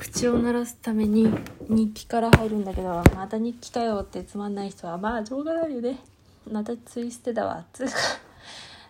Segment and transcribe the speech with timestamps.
[0.00, 1.30] 口を鳴らすために
[1.68, 5.98] 日記から入るんだけどまた日記かよってつまんない人はまあしょうがないよね。
[6.50, 7.66] またツイステだわ。
[7.70, 7.92] つうか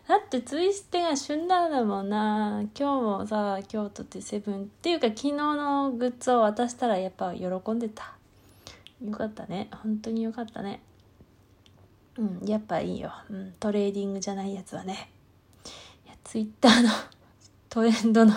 [0.07, 2.63] だってツイステが旬なんだもんな。
[2.79, 4.63] 今日もさ京都ってセブン。
[4.63, 8.15] っていうか昨日のグッズを渡したらやっぱ喜んでた。
[9.05, 9.69] よかったね。
[9.83, 10.81] 本当によかったね。
[12.19, 15.11] うんやっぱいいよ、うん、トレーディングじゃないやつはね。
[16.07, 16.89] いやツイッターの
[17.69, 18.33] トレンドの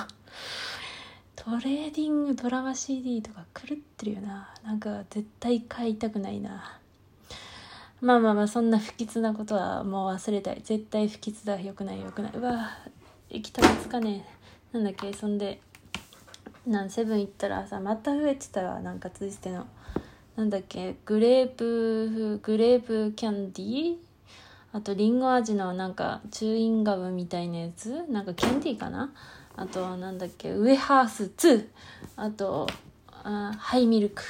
[1.43, 4.53] トレーディングドラマ CD とか狂ってるよな。
[4.63, 6.79] なんか絶対買いたくないな。
[7.99, 10.61] まあまあまあそんな不吉なことはもう忘れたい。
[10.63, 12.31] 絶対不吉だよくないよくない。
[12.33, 12.69] うわ
[13.29, 14.25] 行きたがつかね
[14.73, 14.77] え。
[14.77, 15.59] なんだっけそんで
[16.65, 18.79] なんセブン行ったらさまた増えてたわ。
[18.79, 19.67] なんかついての。
[20.37, 23.95] なんだっけグレープグレープキャンディー
[24.73, 28.05] あとリンゴ味のなんかチューインガムみたいなやつ？
[28.09, 29.13] なんかキャンディーかな？
[29.55, 30.51] あとなんだっけ？
[30.51, 31.67] ウエハース2
[32.15, 32.67] あと
[33.23, 34.23] あハイミルク。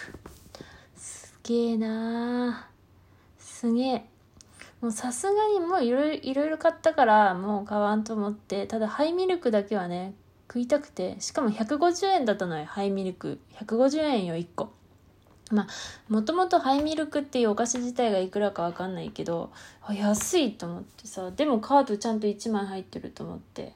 [0.98, 2.68] すげえな
[3.40, 4.06] すげえ。
[4.82, 8.68] もうさすがにもういろいろ買ったからもう買わんと思って。
[8.68, 10.14] ただハイミルクだけはね
[10.50, 11.16] 食いたくて。
[11.22, 13.40] しかも150円だったのよハイミルク。
[13.62, 14.74] 150円よ1個。
[15.54, 15.68] まあ
[16.10, 19.52] もともとハイミルクっていうお菓子自体がいくらかわかんないけど
[19.82, 23.74] あ安いと思ってさでもカードちゃんと1枚入ってると思って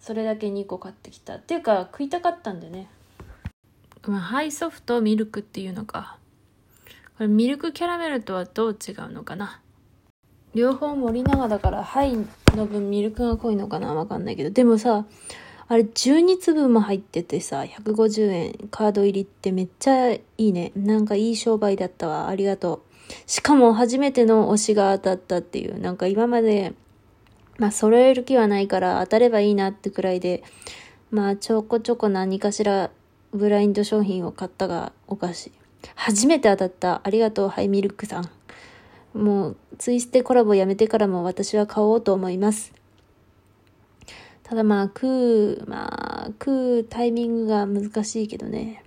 [0.00, 1.36] それだけ2個買ってきた。
[1.36, 2.88] っていうか食いたかったんでね、
[4.04, 6.18] まあ、ハイソフトミルクっていうのか。
[7.16, 9.60] これミルクキャラメルとはどう違うのかな？
[10.54, 12.16] 両方森永だからハイ
[12.56, 13.94] の分ミルクが濃いのかな？
[13.94, 14.50] わかんないけど。
[14.50, 15.04] でもさ
[15.72, 26.74] あれ12粒も入っててさ150円カード入りってめっちゃいいねなんかいい商売だったわありがとうしかも初めての推しが当たったっていうなんか今まで
[27.58, 30.42] まあ、揃える気はないから当たればいいなってくらいで、
[31.10, 32.90] まあ、ちょこちょこ何かしら
[33.32, 35.52] ブラインド商品を買ったがおかしい。
[35.94, 37.00] 初めて当たった。
[37.04, 38.30] ありがとう、ハイミルクさん。
[39.14, 42.72] もう、ツイステコラボやめてからも私は買おうと思います。
[44.52, 48.84] ただまあ、食う、まあ、食うタイミングが難しいけどね。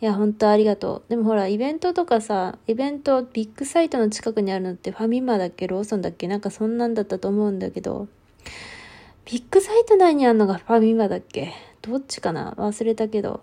[0.00, 1.10] いや、本当ありがとう。
[1.10, 5.66] でもほら、イベントとかさ、イベント、ビッグサイトの近くにあるのってファミマだっけ？
[5.66, 6.28] ローソンだっけ？
[6.28, 8.06] なんかそんなんだったと思うんだけど、
[9.24, 11.52] ビッグサイト内にあるのがファミマだっけ？
[11.82, 12.52] どっちかな？
[12.56, 13.40] 忘れたけど。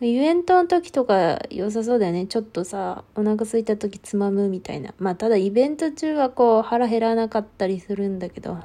[0.00, 2.26] イベントの時とか良さそうだよね。
[2.26, 4.94] ちょっとさ、お腹空いた時つまむみたいな。
[4.98, 8.58] まあ、ただイベント中はこう腹減らなかったりするんだけど。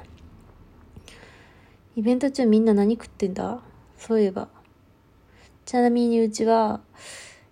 [1.94, 3.60] イベント中みんな何食ってんだ？
[3.98, 4.48] そういえば。
[5.66, 6.80] ちなみにうちは、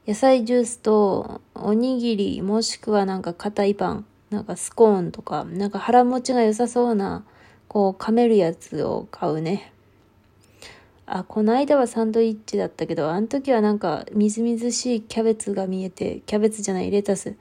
[0.09, 7.25] 野菜ジュースと、おにぎり、もしくはなんか硬いパン、なんかスコーンとか、なんか腹持ちが良さそうな、
[7.69, 9.75] こう、噛めるやつを買うね。
[11.05, 17.37] あ、この間はサンドイッチだったけど、あの時はなんか、みずみずしいキャベツが見えて、キャベツじゃない、レタス。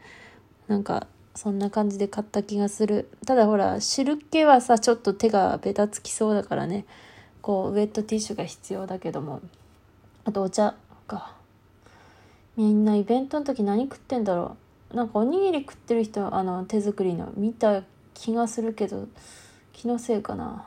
[0.68, 3.10] なんか、そんな感じで買った気がする。
[3.26, 6.86] ただほら、汁気はさ、ちょっと手がベタつきそうだからね。
[7.42, 9.42] こう、ウェットティッシュが必要だけども。
[10.26, 10.76] あとお茶
[11.08, 11.34] か
[12.56, 14.58] みんなイベントの時何食ってんだろ
[14.92, 19.08] うなんかおにぎり食ってる人あの手作りの見た気がするけど
[19.74, 20.66] 気のせいかな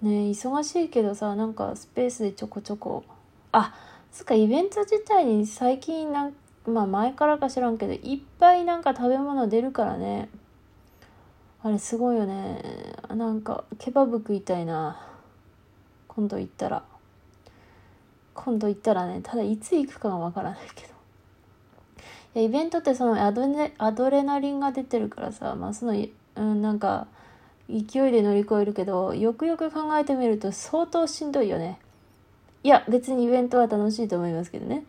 [0.00, 3.04] ね忙しいけどさなんかスペースでちょこちょこ
[3.52, 3.74] あ
[4.10, 6.32] そっかイベント自体に最近なん
[6.66, 10.28] まあ前からか知らんけどいっぱいなんか食べ物出るからね。
[11.62, 12.62] あれすごいよね。
[13.14, 15.00] なんかケバブ食いたいな。
[16.08, 16.82] 今度行ったら。
[18.34, 20.92] 今度行ったらねただいつ行くかがわからないけど。
[22.34, 25.94] いやイベントってそのアドネアドレナリンが出てるからさまあその
[26.36, 27.06] うんなんか
[27.68, 31.78] 勢いで乗り越えるけどよくよく考えてみると相当しんどいよね。
[32.64, 34.84] いや別にイベントは楽しいと思いますけどね。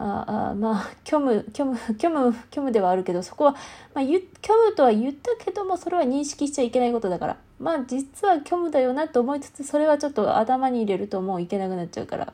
[0.00, 3.56] ああまあ虚無虚無虚無虚無ではあるけどそこは、
[3.94, 4.20] まあ、虚
[4.56, 7.36] 無とは言ったけどもそれは認識しちゃいけないことだから。
[7.58, 12.32] まあ実は虚無だよなと思いつつそれはちょっと頭に入れるともういけなくなっちゃうから。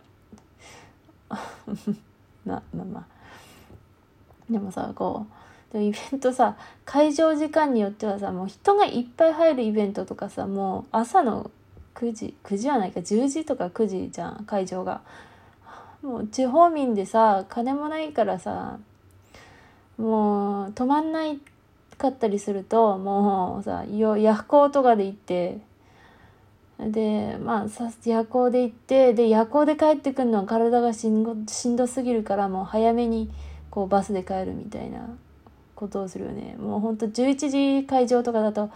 [2.44, 3.04] まあまあまあ。
[4.50, 5.26] でもさこ
[5.70, 11.50] うでもイベントさ会場時間によってはさもう人がいっぱい入るイベントとかさもう朝の
[11.94, 15.00] 9時9時はないか10時とか9時じゃん会場が。
[16.04, 18.78] もう地方民でさ金もないからさ
[19.96, 21.38] もう止まんない
[21.96, 25.58] かったりするともうさ夜行とかで行って
[26.78, 33.30] でまあ夜行で行ってで夜行で帰ってくるのは体がしんしんどすぎるからもう早めに
[33.70, 35.08] こうバスで帰るみたいな
[35.74, 36.56] ことをするよね。
[36.58, 38.70] もうほんと11時会場とかだと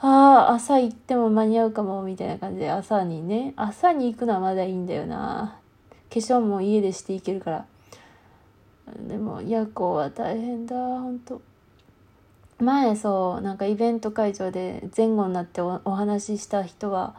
[0.00, 5.61] ああ朝行っても間に合うかもみたいな感じで朝にね朝に行くのはまだいいんだよな。
[6.12, 7.66] 化粧も家でしていけるから。
[9.08, 10.76] でも夜行は大変だ。
[10.76, 11.40] 本当。
[12.62, 17.16] 前そうなんかイベント会場で前後になってお話しした人は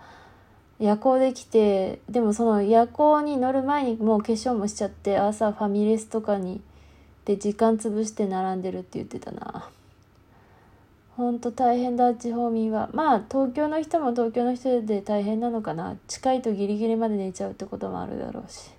[0.80, 6.62] 夜行で来てでもその夜行に乗る前にもう化粧もしちゃって朝ファミレスとかに
[7.25, 9.69] で時間潰して並んでるって言ってたな。
[11.16, 12.89] ほんと大変だ地方民は。
[12.94, 15.96] まあ東京の人も東京の人で大変なのかな。
[16.07, 18.72] 近いとギリギリまで寝ちゃうってこともあるだろうし。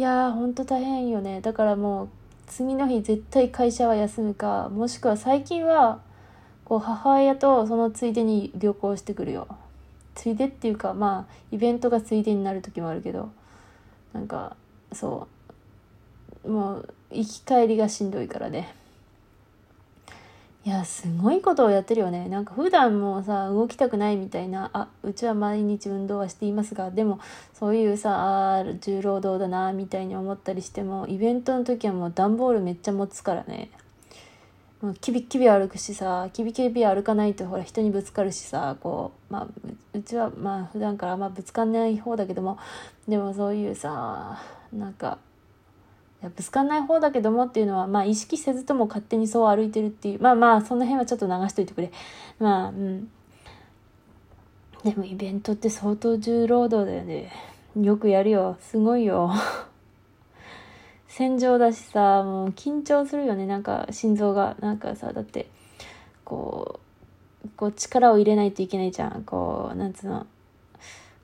[0.00, 1.42] いやーほんと大変よね。
[1.42, 2.08] だからもう
[2.46, 6.00] 次の日絶対会社は休むかもしくは最近は
[6.64, 9.46] こう母親とそのついでに旅行してくるよ。
[10.14, 13.30] ついでっていうかまあイベントがついでになる時もあるけど
[14.14, 14.56] なんか
[14.94, 15.28] そ
[16.44, 16.50] う。
[16.50, 18.74] もう行き帰りがしんどいからね。
[20.62, 22.28] いやすごいことをやってるよね。
[22.28, 27.18] なんか普段もさ動きたくないみたいなあうちは毎日運動はしていますがでも
[27.54, 33.70] そういうさあ重労働だなみたいに思ったりしてもイベントの時はもう段ボールめっちゃ持つからね。
[34.82, 39.46] もうキビキビ歩くしさキビキビ歩かないとほら人にぶつかるしさこうまあ
[39.94, 42.58] うちはまあ普段からあんまぶつかんない方だけども
[43.08, 44.40] でもそういうさ
[44.72, 45.18] なんか
[46.22, 50.20] ぶつかんない方だけどもっていうのは、まあ意識せずとも勝手にそう歩いてるっていう。
[50.20, 51.90] まあまあ、その辺はちょっと流しといてくれ。
[52.38, 53.10] まあ、うん。
[54.84, 57.32] でもイベントって相当重労働だよね。
[57.80, 58.56] よくやるよ。
[58.60, 59.30] すごいよ。
[61.06, 63.46] 戦場だしさ、もう緊張するよね。
[63.46, 64.56] なんか心臓が。
[64.60, 65.48] なんかさ、だって、
[66.24, 66.80] こ
[67.44, 69.24] う、こう力を入れないといけないじゃん。
[69.24, 70.26] こう、なんつうの。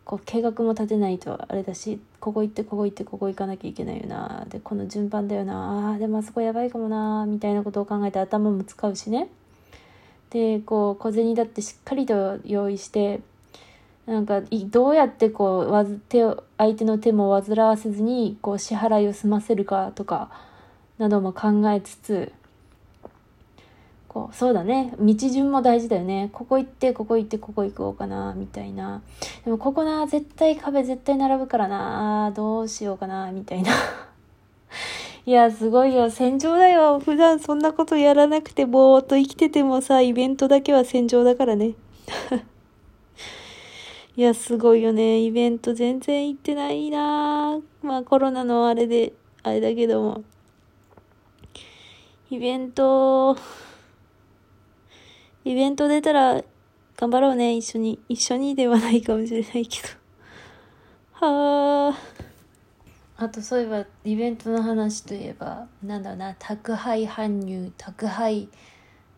[0.07, 4.47] こう計画も立てないとあれだしここ行ってここ行ってここ行かなきゃいけないよな。
[4.49, 5.95] でこの順番だよな。
[5.95, 7.27] あでもあそこやばいかもな。
[7.27, 9.29] みたいなことを考えて頭も使うしね。
[10.31, 13.21] でこう小銭だってしっかりと用意して
[14.07, 20.31] なんかどうやってこうわず手を相手の手も煩わせずにこう支払いを済ませるかとか
[20.99, 22.33] なども考えつつ
[24.17, 24.95] こうそうだね。
[24.99, 26.31] 道順も大事だよね。
[26.33, 29.03] ここ行ってここ行ってここ行こうかなみたいな。
[29.45, 32.33] でもここな絶対壁絶対並ぶからな。
[32.35, 33.73] どうしようかなみたいな。
[35.27, 36.11] いやすごいよ。
[36.11, 36.99] 戦場だよ。
[36.99, 41.75] 普段そんなことやらなくてぼーっと生きててもさイベントだけは戦場だからね。
[44.17, 45.19] いやすごいよね。
[45.19, 47.59] イベント全然行ってないな。
[47.83, 50.23] まあコロナのあれであれだけども。
[52.31, 53.37] イベント
[55.47, 56.43] イベント出たら
[56.97, 58.01] 頑張ろうね、一緒に。
[58.09, 59.89] 一緒にではないかもしれないけど。
[61.13, 63.25] はあ。
[63.25, 68.49] あとそういえば、イベントの話といえば、なんだろうな、宅配搬入、宅配、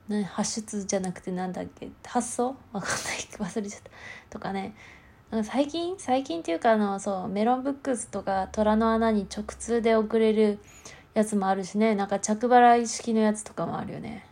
[0.07, 2.49] な発出じゃなくてなんだっけ、発送？
[2.75, 2.89] わかんない。
[3.51, 3.91] 忘れちゃった。
[4.29, 4.75] とかね。
[5.31, 5.95] なんか最近？
[5.97, 10.59] 最近っていうかあの、そう、メロンブックスとか虎の穴に直通で送れる
[11.15, 11.95] やつもあるしね。
[11.95, 14.28] なんか着払い式のやつとかもあるよね。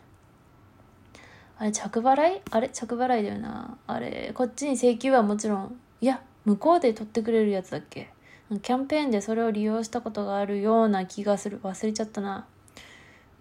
[1.59, 2.41] あれ着払い？
[2.51, 2.69] あれ？
[2.69, 3.77] 着払いだよな。
[3.87, 8.09] あれこっちに請求はもちろんいや向こうで取ってくれるやつだっけ？
[8.49, 11.59] キャンペーンでそれを利用したことがあるような気がする。
[11.63, 12.45] 忘れちゃったな。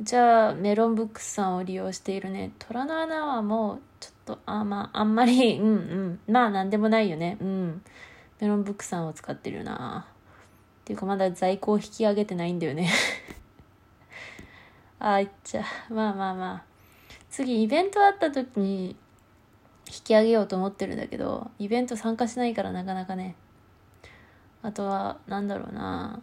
[0.01, 2.53] じゃあメロンブックスさんを利用しているね。
[2.59, 6.21] 虎の穴はもうちょっとあまああんまり うんうん。
[6.33, 7.37] まあなんでもないよね。
[7.41, 7.83] うん。
[8.41, 10.07] メロンブックさんを使ってるな。
[10.09, 12.91] っていうかまだ在庫を引き上げてないんだよね。
[14.99, 16.76] あいっちゃまあまあまあ。
[17.37, 18.97] 次イベントあった時に
[19.87, 23.35] 引き上げようと思ってるんだけどイベント参加しないからなかなかね。
[24.63, 26.23] あとはなんだろうな。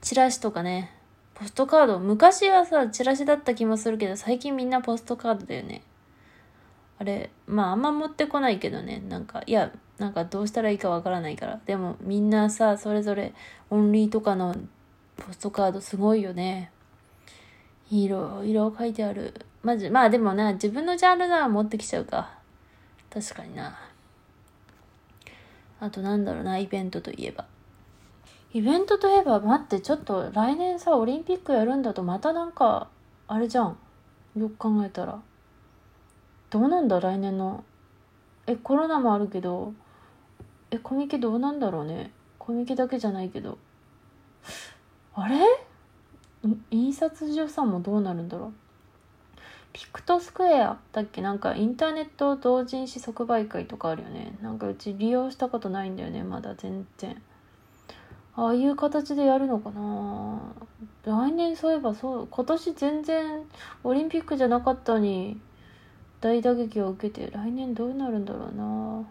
[0.00, 0.90] チラシとかね。
[1.34, 1.98] ポストカード。
[1.98, 5.82] 昔はさチラシだった気もするけど最近みんなポストカードだよね。
[6.98, 9.02] あれまああんま持ってこないけどね。
[9.06, 11.60] なんかいやなんかどうしたらいいかわからないから。
[11.66, 13.34] でもみんなさそれぞれ
[13.68, 14.56] オンリーとかの
[15.18, 16.72] ポストカードすごいよね。
[17.90, 19.44] いろいろ書いてある。
[19.62, 22.30] まじ、まあでもな、自分のジャンルなら持ってきちゃうか。
[23.12, 23.78] 確かにな。
[25.80, 27.44] あとなんだろうな、イベントといえば。
[28.52, 32.88] イベントといえば、待って、ちょっと来年さ、オリンピックやるんだとまたなんか、
[33.28, 33.76] あれじゃん。
[34.36, 35.20] よく考えたら。
[36.50, 37.64] どうなんだ、来年の。
[38.46, 39.72] え、コロナもあるけど、
[40.70, 42.12] え、コミケどうなんだろうね。
[42.38, 43.58] コミケだけじゃないけど。
[45.14, 45.40] あれ？
[46.70, 48.52] 印刷所さんもどうなるんだろう。
[49.72, 51.22] ピクトスクエアだっけ？
[51.22, 54.36] なんかインターネット同人誌即売会とかあるよね。
[54.42, 57.22] なんかうち利用したことないんだよねまだ全然。
[58.36, 60.40] ああいう形でやるのかな。
[61.04, 63.42] 来年そういえばそう今年全然
[63.84, 65.40] オリンピックじゃなかったに
[66.20, 69.04] 大打撃を受けて来年どうなるんだろうな。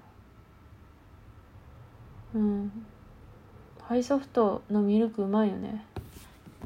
[2.36, 2.72] うん。
[3.82, 5.86] ハイソフトのミルクうまいよね。